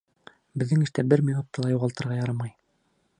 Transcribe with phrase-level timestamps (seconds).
[0.61, 2.57] Беҙҙең эштә бер минутты ла юғалтырға ярамай.